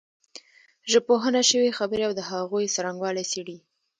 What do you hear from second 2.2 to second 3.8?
هغوی څرنګوالی څېړي